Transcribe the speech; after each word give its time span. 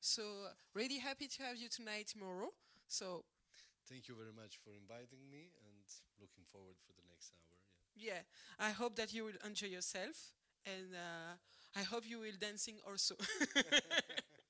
So, 0.00 0.48
really 0.74 0.98
happy 0.98 1.28
to 1.28 1.42
have 1.42 1.56
you 1.56 1.68
tonight, 1.68 2.12
Mauro. 2.18 2.48
So, 2.88 3.24
Thank 3.88 4.08
you 4.08 4.14
very 4.14 4.32
much 4.32 4.58
for 4.58 4.70
inviting 4.72 5.28
me 5.30 5.52
and 5.66 5.84
looking 6.20 6.44
forward 6.52 6.76
for 6.78 6.92
the 6.92 7.02
next 7.10 7.32
hour. 7.34 7.56
yeah, 7.96 8.20
Yeah. 8.20 8.22
I 8.58 8.70
hope 8.70 8.96
that 8.96 9.12
you 9.12 9.24
will 9.24 9.38
enjoy 9.44 9.68
yourself 9.68 10.34
and 10.64 10.94
uh, 10.94 11.34
I 11.78 11.82
hope 11.82 12.04
you 12.08 12.20
will 12.20 12.36
dancing 12.40 12.76
also. 12.86 13.16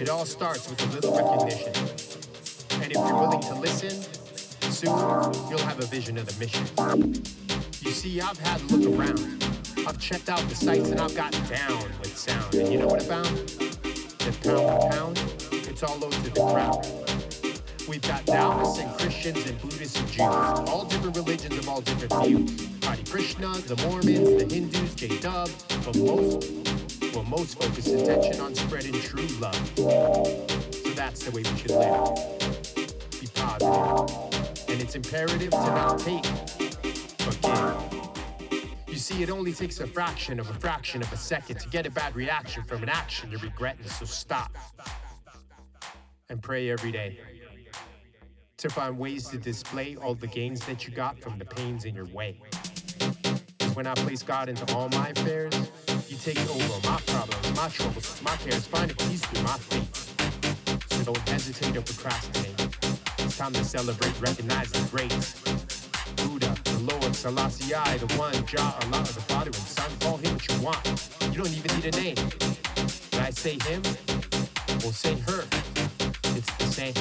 all 0.08 0.24
starts 0.24 0.70
with 0.70 0.80
a 0.80 0.86
little 0.94 1.16
recognition. 1.16 1.72
And 2.80 2.92
if 2.92 2.96
you're 2.96 3.18
willing 3.18 3.40
to 3.40 3.56
listen, 3.56 3.90
soon 4.70 4.96
you'll 5.50 5.58
have 5.58 5.80
a 5.80 5.86
vision 5.86 6.16
of 6.16 6.26
the 6.26 6.38
mission. 6.38 6.64
You 7.82 7.90
see, 7.90 8.20
I've 8.20 8.38
had 8.38 8.60
a 8.60 8.64
look 8.66 8.96
around. 8.96 9.44
I've 9.84 9.98
checked 9.98 10.28
out 10.28 10.48
the 10.48 10.54
sights 10.54 10.90
and 10.90 11.00
I've 11.00 11.16
gotten 11.16 11.44
down 11.48 11.82
with 11.98 12.16
sound. 12.16 12.54
And 12.54 12.72
you 12.72 12.78
know 12.78 12.86
what 12.86 13.02
I 13.02 13.04
found? 13.04 13.48
That 13.48 14.40
pound 14.42 14.80
for 14.80 14.90
pound, 14.90 15.20
it's 15.50 15.82
all 15.82 16.04
over 16.04 16.28
the 16.28 16.30
crowd. 16.30 16.86
We've 17.88 18.00
got 18.00 18.24
Taoists 18.26 18.78
and 18.78 18.96
Christians 18.96 19.44
and 19.50 19.60
Buddhists 19.60 19.98
and 19.98 20.06
Jews, 20.08 20.20
all 20.20 20.84
different 20.84 21.16
religions 21.16 21.58
of 21.58 21.68
all 21.68 21.80
different 21.80 22.14
views. 22.24 22.73
Hare 22.84 22.96
Krishna, 23.08 23.48
the 23.66 23.76
Mormons, 23.86 24.42
the 24.42 24.54
Hindus, 24.54 24.94
J-Dub, 24.94 25.48
but 25.84 25.96
most, 25.96 26.52
well, 27.14 27.24
most 27.24 27.60
focus 27.60 27.86
attention 27.88 28.40
on 28.40 28.54
spreading 28.54 28.92
true 29.00 29.26
love. 29.40 29.54
So 29.76 30.90
that's 30.94 31.24
the 31.24 31.30
way 31.30 31.42
we 31.42 31.58
should 31.58 31.70
live. 31.70 32.14
Be 33.20 33.26
positive. 33.34 34.68
And 34.68 34.82
it's 34.82 34.94
imperative 34.96 35.50
to 35.50 35.56
not 35.56 35.98
take, 35.98 36.22
but 37.24 37.38
give. 37.42 38.04
You 38.86 38.96
see, 38.96 39.22
it 39.22 39.30
only 39.30 39.52
takes 39.52 39.80
a 39.80 39.86
fraction 39.86 40.38
of 40.38 40.50
a 40.50 40.54
fraction 40.54 41.02
of 41.02 41.12
a 41.12 41.16
second 41.16 41.60
to 41.60 41.68
get 41.70 41.86
a 41.86 41.90
bad 41.90 42.14
reaction 42.14 42.64
from 42.64 42.82
an 42.82 42.88
action 42.88 43.30
you're 43.30 43.40
regretting, 43.40 43.88
so 43.88 44.04
stop. 44.04 44.56
And 46.28 46.42
pray 46.42 46.70
every 46.70 46.92
day 46.92 47.20
to 48.56 48.68
find 48.70 48.98
ways 48.98 49.28
to 49.28 49.36
display 49.36 49.96
all 49.96 50.14
the 50.14 50.26
gains 50.26 50.64
that 50.66 50.86
you 50.86 50.94
got 50.94 51.18
from 51.18 51.38
the 51.38 51.44
pains 51.44 51.84
in 51.84 51.94
your 51.94 52.06
way. 52.06 52.40
When 53.74 53.88
I 53.88 53.94
place 53.94 54.22
God 54.22 54.48
into 54.48 54.72
all 54.72 54.88
my 54.90 55.08
affairs, 55.08 55.52
you 56.08 56.16
take 56.16 56.38
over 56.48 56.88
my 56.88 57.00
problems, 57.06 57.56
my 57.56 57.68
troubles, 57.68 58.22
my 58.22 58.36
cares, 58.36 58.66
find 58.68 58.88
a 58.88 58.94
peace 58.94 59.20
through 59.22 59.42
my 59.42 59.56
faith. 59.58 60.94
So 61.04 61.12
don't 61.12 61.28
hesitate 61.28 61.76
or 61.76 61.82
procrastinate. 61.82 62.76
It's 63.18 63.36
time 63.36 63.52
to 63.54 63.64
celebrate, 63.64 64.14
recognize 64.20 64.70
the 64.70 64.88
greats. 64.90 65.34
Buddha, 66.14 66.54
the 66.62 66.78
Lord, 66.92 67.16
Selassie, 67.16 67.74
the 67.74 68.14
one, 68.16 68.46
Jah, 68.46 68.78
Allah, 68.84 69.02
the 69.02 69.20
Father 69.26 69.46
and 69.46 69.56
Son, 69.56 69.90
call 69.98 70.18
him 70.18 70.34
what 70.34 70.48
you 70.48 70.60
want. 70.62 71.10
You 71.32 71.42
don't 71.42 71.52
even 71.52 71.74
need 71.74 71.94
a 71.96 72.00
name. 72.00 72.30
When 73.10 73.22
I 73.22 73.30
say 73.30 73.58
him, 73.66 73.82
or 74.86 74.92
say 74.92 75.18
her, 75.26 75.44
it's 76.36 76.56
the 76.58 76.66
same. 76.66 76.94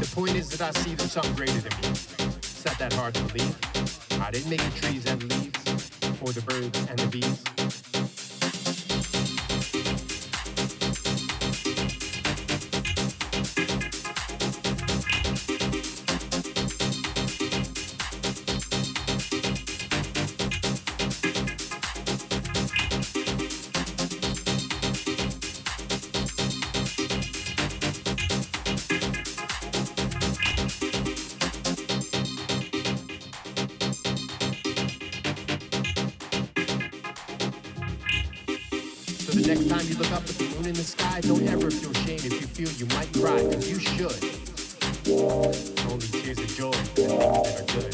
The 0.00 0.10
point 0.12 0.34
is 0.34 0.50
that 0.50 0.60
I 0.60 0.80
see 0.80 0.96
there's 0.96 1.12
something 1.12 1.34
greater 1.36 1.60
than 1.60 1.80
me. 1.82 1.88
It's 1.88 2.64
not 2.64 2.78
that 2.80 2.92
hard 2.94 3.14
to 3.14 3.22
believe. 3.22 3.73
I 4.24 4.30
didn't 4.30 4.48
make 4.48 4.62
the 4.62 4.80
trees 4.80 5.04
and 5.04 5.22
leaves, 5.22 5.90
or 6.22 6.32
the 6.32 6.40
birds 6.40 6.78
and 6.88 6.98
the 6.98 7.06
bees. 7.08 7.83
The 39.34 39.48
next 39.48 39.68
time 39.68 39.84
you 39.88 39.96
look 39.96 40.12
up 40.12 40.22
at 40.22 40.28
the 40.38 40.44
moon 40.54 40.66
in 40.66 40.74
the 40.74 40.84
sky, 40.84 41.20
don't 41.22 41.42
ever 41.48 41.68
feel 41.68 41.92
shame 42.04 42.22
if 42.22 42.40
you 42.40 42.46
feel 42.46 42.70
you 42.78 42.86
might 42.94 43.12
cry, 43.12 43.42
because 43.42 43.68
you 43.68 43.80
should. 43.80 44.14
Only 45.90 46.06
tears 46.06 46.38
of 46.38 46.46
joy 46.54 46.70
that 46.94 47.10
are 47.10 47.42
good. 47.74 47.90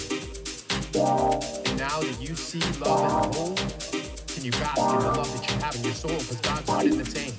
And 1.67 1.79
now 1.79 2.01
that 2.01 2.17
you 2.21 2.35
see 2.37 2.61
love 2.79 3.01
as 3.01 3.13
a 3.13 3.41
whole, 3.41 3.57
can 3.57 4.45
you 4.45 4.53
in 4.53 4.61
the 4.61 5.13
love 5.17 5.33
that 5.33 5.49
you 5.49 5.57
have 5.65 5.75
in 5.77 5.85
your 5.85 5.95
soul? 5.95 6.13
Because 6.13 6.41
God's 6.43 6.69
one 6.69 6.87
and 6.87 7.01
the 7.01 7.07
same. 7.09 7.33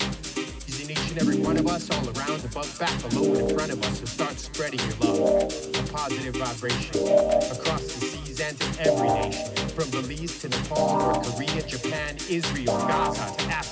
He's 0.65 0.81
in 0.81 0.89
each 0.89 1.11
and 1.11 1.19
every 1.21 1.37
one 1.37 1.57
of 1.57 1.67
us, 1.67 1.87
all 1.91 2.03
around, 2.17 2.43
above, 2.43 2.79
back, 2.79 2.97
below, 3.07 3.33
and 3.37 3.49
in 3.49 3.55
front 3.55 3.71
of 3.71 3.85
us. 3.85 3.99
So 3.99 4.05
start 4.05 4.39
spreading 4.39 4.79
your 4.79 5.13
love, 5.13 5.53
a 5.77 5.83
positive 5.93 6.35
vibration, 6.35 7.05
across 7.53 7.85
the 7.85 8.01
seas 8.01 8.41
and 8.41 8.59
to 8.59 8.89
every 8.89 9.09
nation. 9.09 9.45
From 9.77 9.89
Belize 9.91 10.41
to 10.41 10.49
Nepal, 10.49 10.97
North 10.97 11.35
Korea, 11.35 11.61
Japan, 11.61 12.17
Israel, 12.29 12.65
Gaza 12.65 13.21
to 13.37 13.45
Afghanistan. 13.45 13.70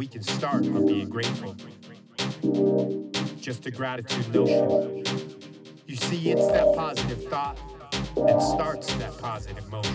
We 0.00 0.06
can 0.06 0.22
start 0.22 0.62
by 0.62 0.80
being 0.80 1.10
grateful. 1.10 1.54
Just 3.38 3.66
a 3.66 3.70
gratitude 3.70 4.34
notion. 4.34 5.04
You 5.84 5.94
see, 5.94 6.30
it's 6.30 6.46
that 6.46 6.74
positive 6.74 7.22
thought 7.24 7.58
that 8.16 8.40
starts 8.40 8.94
that 8.94 9.18
positive 9.18 9.68
motion. 9.68 9.92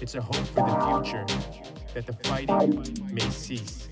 It's 0.00 0.16
a 0.16 0.20
hope 0.20 0.44
for 0.48 0.66
the 0.66 0.74
future 0.88 1.24
that 1.94 2.04
the 2.04 2.14
fighting 2.28 2.82
may 3.12 3.30
cease. 3.30 3.86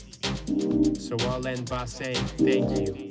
So 0.99 1.17
I'll 1.29 1.47
end 1.47 1.71
by 1.71 1.85
saying 1.85 2.17
thank 2.37 2.69
you. 2.77 3.07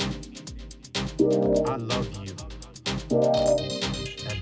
I 1.70 1.78
love 1.78 2.10
you. 2.22 2.36
And 4.28 4.42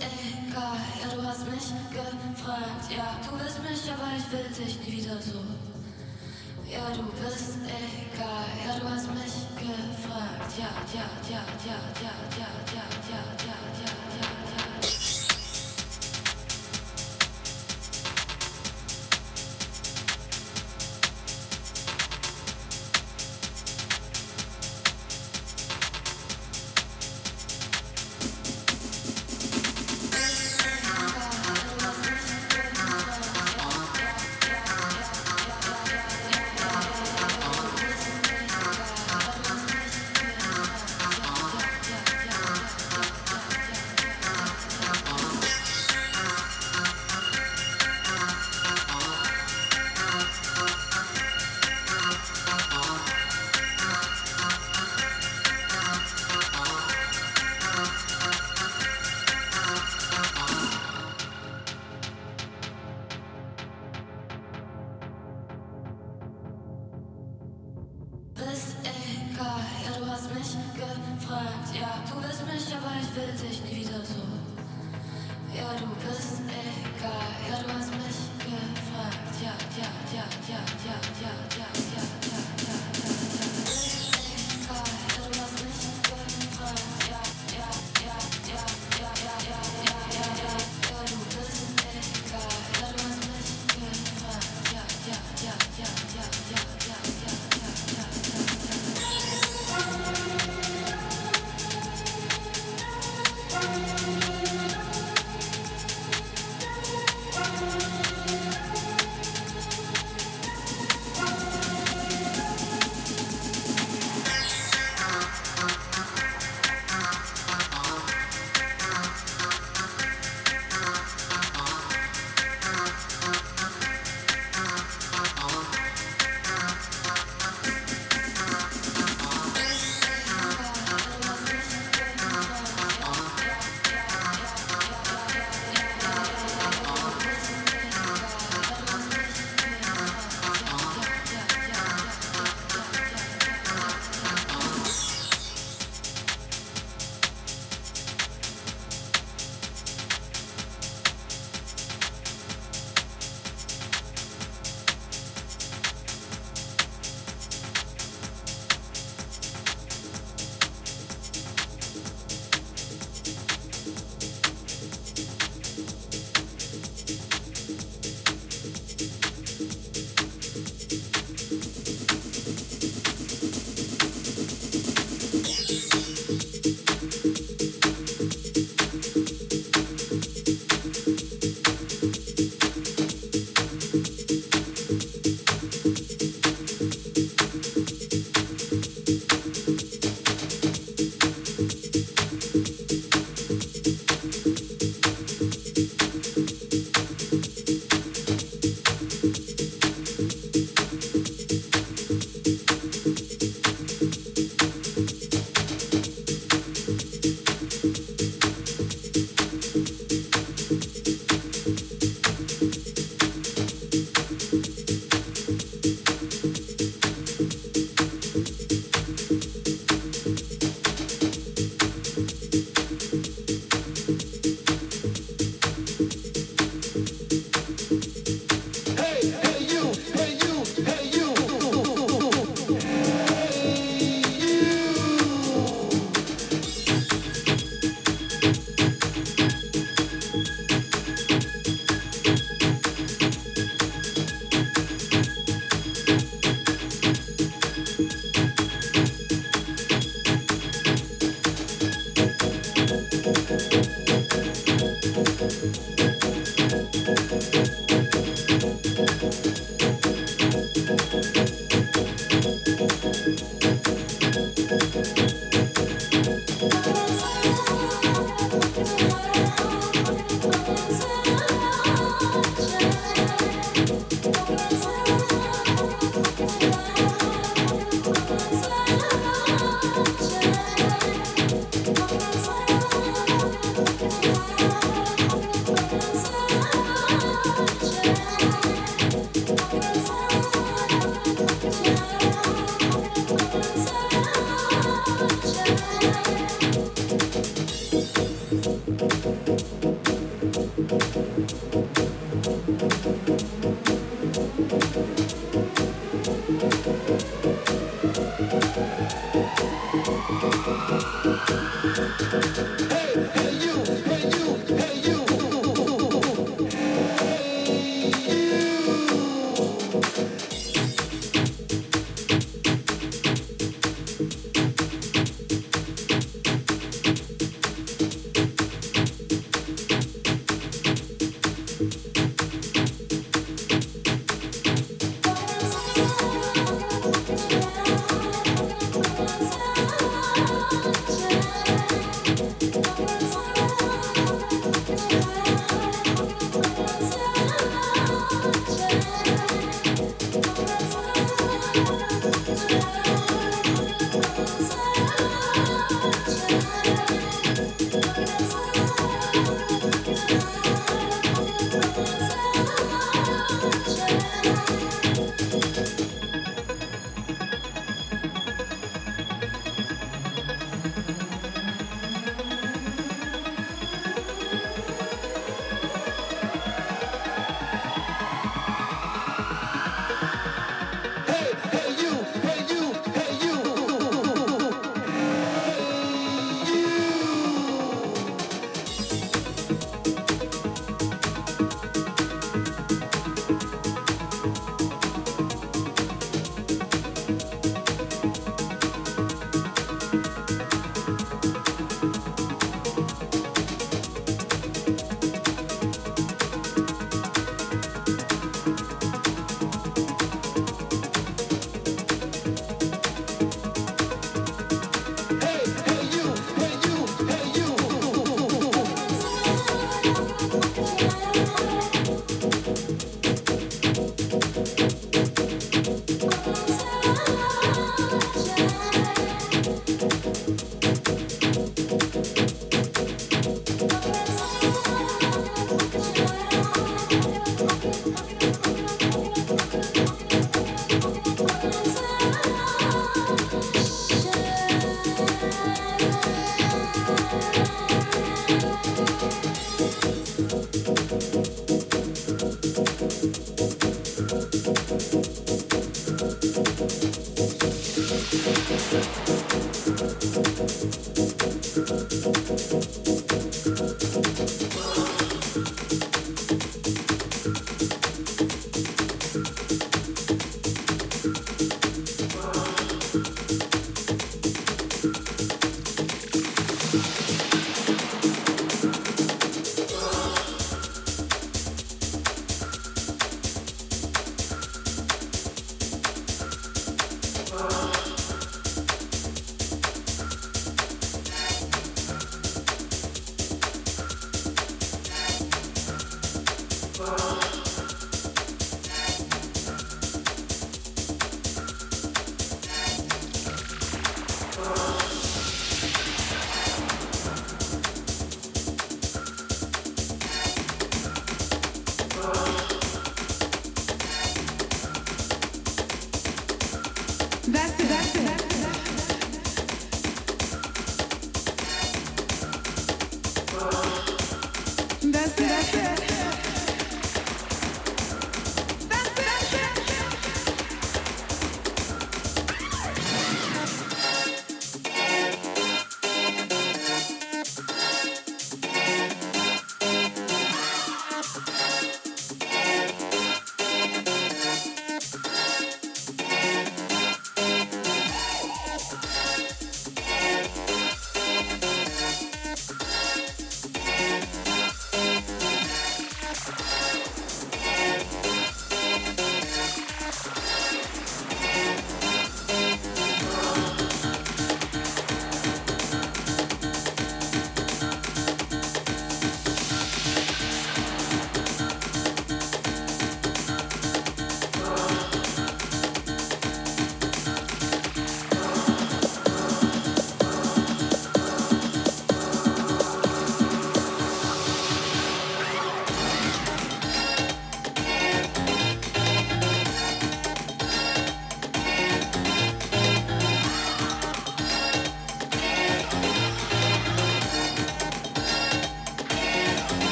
Egal, 0.00 0.80
ja 1.00 1.08
du 1.14 1.26
hast 1.26 1.44
mich 1.50 1.68
gefragt, 1.90 2.84
ja 2.90 3.18
du 3.24 3.38
willst 3.38 3.62
mich, 3.62 3.92
aber 3.92 4.08
ich 4.16 4.26
will 4.32 4.48
dich 4.56 4.80
nie 4.80 4.92
wieder 4.98 5.20
so. 5.20 5.40
Ja 6.66 6.88
du 6.94 7.02
bist 7.20 7.58
egal, 7.66 8.48
ja 8.64 8.78
du 8.78 8.88
hast 8.88 9.08
mich 9.08 9.36
gefragt. 9.56 10.50
Ja, 10.58 10.70
ja, 10.94 11.06
ja, 11.28 11.42
ja, 11.66 11.76
ja, 12.00 12.10
ja, 12.10 12.12
ja, 12.36 12.48
ja, 12.70 12.84
ja, 13.08 13.22
ja, 13.46 13.56
ja, 13.80 13.90
ja. 14.20 14.39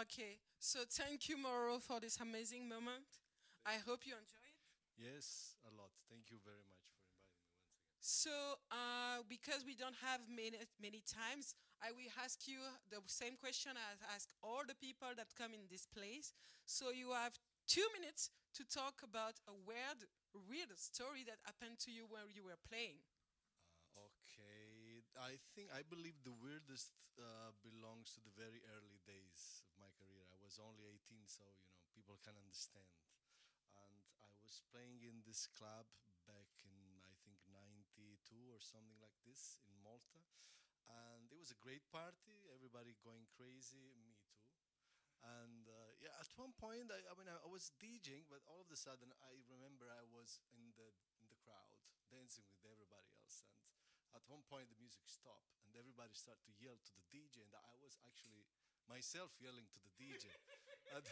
Okay, 0.00 0.40
so 0.58 0.80
thank 0.88 1.28
you, 1.28 1.36
Mauro, 1.36 1.76
for 1.76 2.00
this 2.00 2.16
amazing 2.24 2.64
moment. 2.64 3.04
I 3.68 3.76
hope 3.84 4.08
you 4.08 4.16
enjoy 4.16 4.46
it. 4.48 4.56
Yes, 4.96 5.60
a 5.68 5.72
lot. 5.76 5.92
Thank 6.08 6.32
you 6.32 6.40
very 6.40 6.64
much 6.72 6.88
for 6.88 7.04
inviting 7.04 7.36
me 7.36 7.44
once 7.52 7.68
again. 7.76 8.00
So, 8.00 8.32
uh, 8.72 9.20
because 9.28 9.60
we 9.68 9.76
don't 9.76 10.00
have 10.00 10.24
many 10.24 10.56
many 10.80 11.04
times, 11.04 11.52
I 11.84 11.92
will 11.92 12.08
ask 12.16 12.48
you 12.48 12.64
the 12.88 13.04
same 13.12 13.36
question 13.36 13.76
I 13.76 14.00
ask 14.16 14.32
all 14.40 14.64
the 14.64 14.78
people 14.80 15.12
that 15.20 15.36
come 15.36 15.52
in 15.52 15.68
this 15.68 15.84
place. 15.84 16.32
So 16.64 16.96
you 16.96 17.12
have 17.12 17.36
two 17.68 17.84
minutes 17.92 18.32
to 18.56 18.64
talk 18.64 19.04
about 19.04 19.36
a 19.44 19.52
weird, 19.52 20.08
weird 20.48 20.72
story 20.80 21.28
that 21.28 21.44
happened 21.44 21.76
to 21.84 21.92
you 21.92 22.08
when 22.08 22.32
you 22.32 22.48
were 22.48 22.60
playing. 22.64 23.04
Uh, 23.92 24.08
okay, 24.24 25.04
I 25.18 25.36
think 25.52 25.68
I 25.74 25.82
believe 25.84 26.16
the 26.24 26.32
weirdest 26.32 26.96
uh, 27.18 27.52
belongs 27.60 28.14
to 28.16 28.20
the 28.24 28.32
very 28.32 28.62
early 28.72 29.00
days 29.04 29.66
of 29.68 29.74
my 29.76 29.90
career. 29.98 30.24
I 30.32 30.39
was 30.50 30.58
only 30.58 30.82
18, 30.82 31.30
so 31.30 31.46
you 31.62 31.70
know 31.78 31.86
people 31.94 32.18
can 32.26 32.34
understand. 32.34 32.90
And 33.70 34.02
I 34.18 34.34
was 34.42 34.66
playing 34.74 35.06
in 35.06 35.22
this 35.22 35.46
club 35.46 35.86
back 36.26 36.50
in 36.66 36.74
I 37.06 37.14
think 37.22 37.38
92 37.54 38.50
or 38.50 38.58
something 38.58 38.98
like 38.98 39.14
this 39.22 39.62
in 39.70 39.78
Malta, 39.78 40.26
and 40.90 41.30
it 41.30 41.38
was 41.38 41.54
a 41.54 41.62
great 41.62 41.86
party. 41.94 42.50
Everybody 42.50 42.98
going 42.98 43.30
crazy, 43.30 43.94
me 44.02 44.18
too. 44.26 44.42
And 45.22 45.70
uh, 45.70 45.94
yeah, 46.02 46.18
at 46.18 46.26
one 46.34 46.50
point, 46.58 46.90
I, 46.90 46.98
I 46.98 47.14
mean, 47.14 47.30
I, 47.30 47.46
was 47.46 47.70
DJing, 47.78 48.26
but 48.26 48.42
all 48.50 48.66
of 48.66 48.74
a 48.74 48.78
sudden, 48.80 49.14
I 49.22 49.38
remember 49.54 49.86
I 49.86 50.02
was 50.10 50.42
in 50.50 50.74
the 50.74 50.90
in 51.22 51.30
the 51.30 51.38
crowd 51.46 51.78
dancing 52.10 52.50
with 52.50 52.66
everybody 52.66 53.06
else, 53.22 53.46
and 53.46 53.54
at 54.18 54.26
one 54.26 54.42
point 54.50 54.66
the 54.66 54.80
music 54.82 55.06
stopped, 55.06 55.62
and 55.62 55.78
everybody 55.78 56.10
started 56.18 56.42
to 56.50 56.58
yell 56.58 56.74
to 56.74 56.92
the 56.98 57.06
DJ, 57.14 57.46
and 57.46 57.54
I 57.54 57.78
was 57.78 58.02
actually 58.02 58.50
myself 58.90 59.30
yelling 59.38 59.70
to 59.70 59.78
the 59.86 59.92
DJ. 59.94 60.26
and 60.98 61.06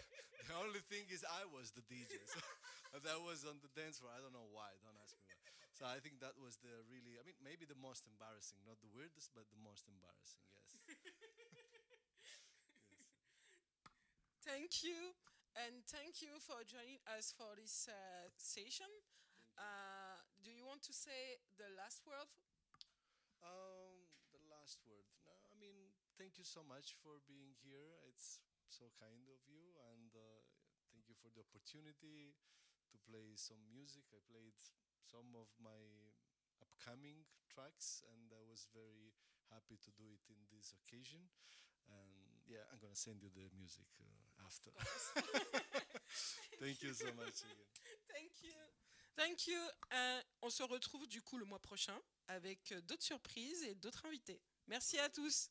the 0.50 0.56
only 0.58 0.82
thing 0.90 1.06
is, 1.14 1.22
I 1.22 1.46
was 1.54 1.70
the 1.70 1.86
DJ, 1.86 2.18
so 2.34 2.42
I 2.98 3.14
was 3.22 3.46
on 3.46 3.62
the 3.62 3.70
dance 3.78 4.02
floor. 4.02 4.10
I 4.10 4.18
don't 4.18 4.34
know 4.34 4.50
why. 4.50 4.74
Don't 4.82 4.98
ask 4.98 5.14
me 5.14 5.22
why. 5.30 5.38
So 5.78 5.86
I 5.86 6.02
think 6.02 6.18
that 6.18 6.34
was 6.34 6.58
the 6.58 6.74
really, 6.90 7.14
I 7.14 7.22
mean, 7.22 7.38
maybe 7.38 7.62
the 7.62 7.78
most 7.78 8.02
embarrassing, 8.10 8.58
not 8.66 8.82
the 8.82 8.90
weirdest, 8.90 9.30
but 9.30 9.46
the 9.54 9.62
most 9.62 9.86
embarrassing. 9.86 10.42
Yes. 10.50 10.74
Thank 14.48 14.82
you, 14.82 15.12
and 15.52 15.84
thank 15.84 16.24
you 16.24 16.40
for 16.40 16.64
joining 16.64 16.96
us 17.04 17.36
for 17.36 17.52
this 17.52 17.84
uh, 17.84 18.32
session. 18.40 18.88
Uh, 19.60 20.24
do 20.40 20.48
you 20.48 20.64
want 20.64 20.80
to 20.88 20.94
say 20.96 21.36
the 21.60 21.68
last 21.76 22.00
word? 22.08 22.32
Um, 23.44 24.08
the 24.32 24.40
last 24.48 24.80
word. 24.88 25.17
No, 26.18 26.24
I 26.24 26.26
mean, 26.26 26.34
thank 26.34 26.38
you 26.38 26.44
so 26.44 26.66
much 26.66 26.98
for 26.98 27.22
being 27.30 27.54
here. 27.62 27.94
It's 28.10 28.42
so 28.66 28.90
kind 28.98 29.22
of 29.30 29.38
you, 29.46 29.78
and 29.94 30.10
uh, 30.18 30.42
thank 30.90 31.06
you 31.06 31.14
for 31.14 31.30
the 31.30 31.46
opportunity 31.46 32.34
to 32.90 32.96
play 33.06 33.38
some 33.38 33.62
music. 33.70 34.10
I 34.10 34.18
played 34.26 34.58
some 35.06 35.30
of 35.38 35.46
my 35.62 35.78
upcoming 36.58 37.22
tracks, 37.46 38.02
and 38.10 38.34
I 38.34 38.42
was 38.50 38.66
very 38.74 39.14
happy 39.54 39.78
to 39.78 39.90
do 39.94 40.10
it 40.10 40.26
in 40.26 40.42
this 40.50 40.74
occasion. 40.74 41.30
And 41.86 42.10
yeah, 42.50 42.66
I'm 42.74 42.82
gonna 42.82 42.98
send 42.98 43.22
you 43.22 43.30
the 43.30 43.46
music 43.54 43.86
uh, 44.02 44.42
after. 44.42 44.74
thank 46.58 46.82
you 46.82 46.92
so 46.98 47.14
much 47.14 47.46
again. 47.46 47.70
Thank 48.10 48.34
you. 48.42 48.58
Thank 49.14 49.46
you. 49.46 49.60
Euh, 49.94 50.20
on 50.42 50.50
se 50.50 50.62
retrouve 50.62 51.06
du 51.06 51.22
coup 51.22 51.38
le 51.38 51.46
mois 51.46 51.62
prochain 51.62 51.98
avec 52.26 52.72
euh, 52.72 52.80
d'autres 52.82 53.06
surprises 53.06 53.62
et 53.64 53.74
d'autres 53.76 54.04
invités. 54.06 54.42
Merci 54.66 54.98
à 54.98 55.08
tous. 55.08 55.50